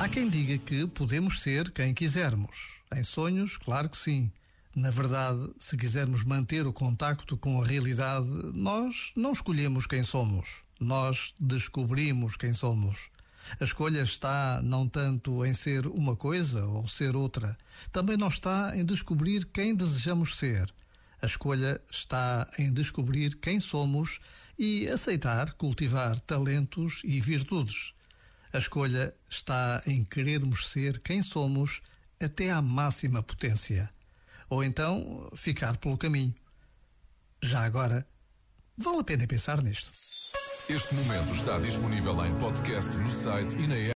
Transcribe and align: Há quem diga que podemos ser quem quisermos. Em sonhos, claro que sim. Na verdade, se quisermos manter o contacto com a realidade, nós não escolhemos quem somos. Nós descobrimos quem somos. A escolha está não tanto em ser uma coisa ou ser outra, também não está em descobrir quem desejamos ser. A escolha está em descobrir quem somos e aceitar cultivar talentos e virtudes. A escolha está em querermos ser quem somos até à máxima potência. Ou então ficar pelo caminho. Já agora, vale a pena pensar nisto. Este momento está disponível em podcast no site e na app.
Há 0.00 0.08
quem 0.08 0.28
diga 0.28 0.56
que 0.58 0.86
podemos 0.86 1.40
ser 1.40 1.72
quem 1.72 1.92
quisermos. 1.92 2.68
Em 2.94 3.02
sonhos, 3.02 3.56
claro 3.56 3.88
que 3.88 3.98
sim. 3.98 4.30
Na 4.74 4.92
verdade, 4.92 5.50
se 5.58 5.76
quisermos 5.76 6.22
manter 6.22 6.64
o 6.68 6.72
contacto 6.72 7.36
com 7.36 7.60
a 7.60 7.66
realidade, 7.66 8.28
nós 8.54 9.10
não 9.16 9.32
escolhemos 9.32 9.88
quem 9.88 10.04
somos. 10.04 10.62
Nós 10.78 11.34
descobrimos 11.38 12.36
quem 12.36 12.52
somos. 12.52 13.10
A 13.58 13.64
escolha 13.64 14.02
está 14.02 14.60
não 14.62 14.86
tanto 14.86 15.44
em 15.44 15.52
ser 15.52 15.84
uma 15.88 16.14
coisa 16.14 16.64
ou 16.64 16.86
ser 16.86 17.16
outra, 17.16 17.58
também 17.90 18.16
não 18.16 18.28
está 18.28 18.76
em 18.76 18.84
descobrir 18.84 19.46
quem 19.46 19.74
desejamos 19.74 20.36
ser. 20.38 20.72
A 21.20 21.26
escolha 21.26 21.80
está 21.90 22.48
em 22.56 22.72
descobrir 22.72 23.34
quem 23.36 23.58
somos 23.58 24.20
e 24.56 24.86
aceitar 24.88 25.54
cultivar 25.54 26.20
talentos 26.20 27.00
e 27.04 27.20
virtudes. 27.20 27.92
A 28.52 28.58
escolha 28.58 29.14
está 29.28 29.82
em 29.86 30.04
querermos 30.04 30.68
ser 30.68 31.00
quem 31.00 31.22
somos 31.22 31.82
até 32.18 32.50
à 32.50 32.62
máxima 32.62 33.22
potência. 33.22 33.90
Ou 34.48 34.64
então 34.64 35.30
ficar 35.36 35.76
pelo 35.76 35.98
caminho. 35.98 36.34
Já 37.42 37.64
agora, 37.64 38.06
vale 38.76 39.00
a 39.00 39.04
pena 39.04 39.26
pensar 39.26 39.62
nisto. 39.62 39.90
Este 40.68 40.94
momento 40.94 41.34
está 41.34 41.58
disponível 41.58 42.24
em 42.24 42.38
podcast 42.38 42.96
no 42.96 43.10
site 43.10 43.56
e 43.58 43.66
na 43.66 43.76
app. 43.76 43.86